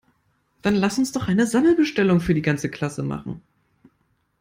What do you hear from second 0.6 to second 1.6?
Dann lasst uns doch eine